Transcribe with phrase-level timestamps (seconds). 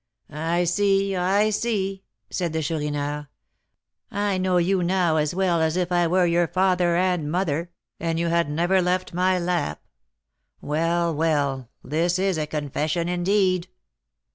[0.31, 3.27] "I see, I see," said the Chourineur;
[4.09, 8.19] "I know you now as well as if I were your father and mother, and
[8.19, 9.83] you had never left my lap.
[10.59, 13.67] Well, well, this is a confession indeed!"